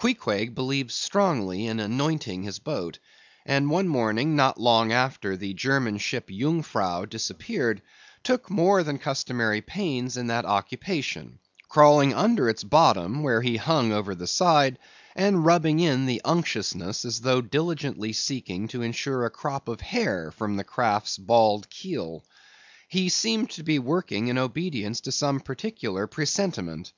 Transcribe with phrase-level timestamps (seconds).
[0.00, 2.98] Queequeg believed strongly in anointing his boat,
[3.44, 7.82] and one morning not long after the German ship Jungfrau disappeared,
[8.24, 11.38] took more than customary pains in that occupation;
[11.68, 14.80] crawling under its bottom, where it hung over the side,
[15.14, 20.32] and rubbing in the unctuousness as though diligently seeking to insure a crop of hair
[20.32, 22.24] from the craft's bald keel.
[22.88, 26.92] He seemed to be working in obedience to some particular presentiment.